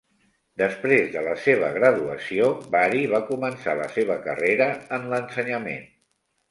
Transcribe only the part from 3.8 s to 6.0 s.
la seva carrera en l'ensenyament.